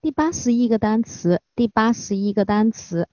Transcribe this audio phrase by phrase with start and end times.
[0.00, 3.08] 第八十一个单词，第八十一个单词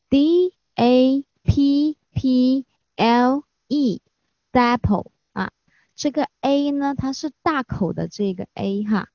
[0.10, 2.66] ，d a p p
[2.96, 5.52] l e，dapple，啊，
[5.96, 9.10] 这个 a 呢，它是大口的这个 a 哈。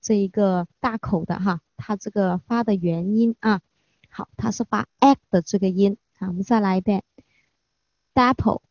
[0.00, 3.60] 这一个大口的哈，它这个发的元音啊，
[4.18, 6.26] 好，它是发 a 的这个音啊。
[6.26, 7.04] 我们再来一遍
[8.14, 8.62] ，dapple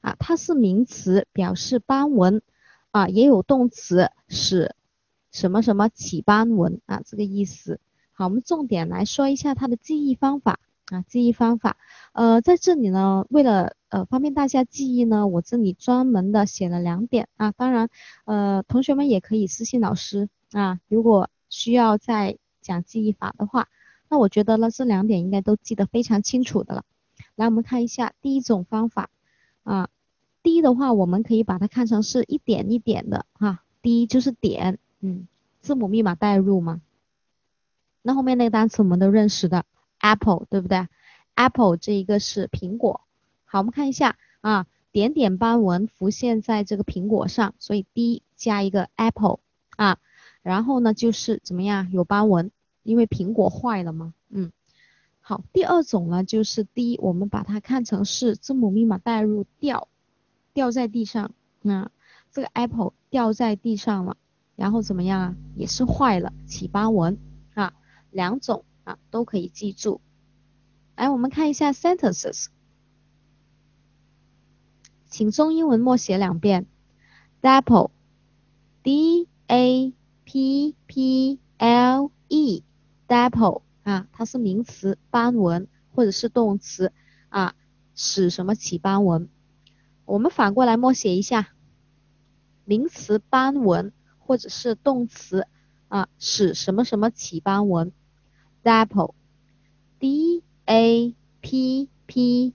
[0.00, 2.40] 啊，它是名词，表示斑纹
[2.90, 4.74] 啊，也有动词使
[5.30, 7.80] 什么什么起斑纹啊，这个意思。
[8.12, 11.76] 好，我们重点来说一下它的记忆方法啊，记忆方法。
[12.14, 17.52] 呃，在这里呢，为了呃方便大家记忆呢，我这里专门的写了两点啊。
[17.52, 17.90] 当然，
[18.24, 20.30] 呃，同学们也可以私信老师。
[20.52, 23.68] 啊，如果需要再讲记忆法的话，
[24.08, 26.84] 那我觉得呢这两点应该都记得非常清楚的了。
[27.34, 29.10] 来，我们看一下第一种方法
[29.62, 29.90] 啊，
[30.42, 35.28] 第一的话我们可以把它看成是一点一点的哈，第一就是点，嗯，
[35.60, 36.80] 字母密码代入嘛。
[38.02, 39.66] 那后面那个单词我们都认识的
[39.98, 40.88] ，apple 对不对
[41.34, 43.02] ？apple 这一个是苹果。
[43.44, 49.40] 好，我们看一下啊，点点斑纹浮现在这个苹果上，所以 D 加一个 apple
[49.76, 49.98] 啊。
[50.42, 52.50] 然后呢，就是怎么样有斑纹，
[52.88, 54.50] 因为苹果坏了嘛，嗯，
[55.20, 59.88] 好，第二种呢，就是第一，我们把它看成是字母密码代入掉，
[60.54, 61.90] 掉在地上，那
[62.32, 64.16] 这个 apple 掉在地上了，
[64.56, 67.18] 然后怎么样啊，也是坏了，起斑纹
[67.54, 67.74] 啊，
[68.10, 70.00] 两种啊都可以记住。
[70.96, 72.46] 来，我们看一下 sentences，
[75.10, 76.66] 请中英文默写两遍
[77.42, 79.92] ，apple，d a。
[80.30, 82.62] p p l e
[83.08, 86.92] dapple 啊，它是名词，斑纹或者是动词
[87.30, 87.54] 啊，
[87.94, 89.28] 使什么起斑纹？
[90.04, 91.48] 我们反过来默写一下，
[92.64, 95.46] 名词斑纹或者是动词
[95.88, 97.92] 啊，使什么什么起斑纹
[98.62, 102.46] ？dapple，d a p p